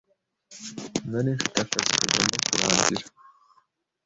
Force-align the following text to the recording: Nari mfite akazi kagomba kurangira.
Nari 1.09 1.29
mfite 1.35 1.57
akazi 1.63 1.91
kagomba 1.99 2.35
kurangira. 2.49 3.05